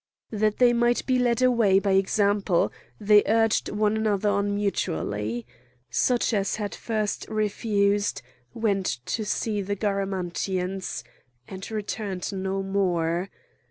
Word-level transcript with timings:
That 0.31 0.57
they 0.57 0.73
might 0.73 1.05
be 1.05 1.19
led 1.19 1.43
away 1.43 1.77
by 1.77 1.91
example, 1.91 2.71
they 2.99 3.21
urged 3.27 3.69
one 3.69 3.95
another 3.97 4.29
on 4.29 4.55
mutually. 4.55 5.45
Such 5.91 6.33
as 6.33 6.55
had 6.55 6.71
at 6.73 6.75
first 6.75 7.27
refused 7.29 8.23
went 8.51 8.87
to 9.05 9.23
see 9.23 9.61
the 9.61 9.75
Garamantians, 9.75 11.03
and 11.47 11.69
returned 11.69 12.33
no 12.33 12.63
more. 12.63 13.29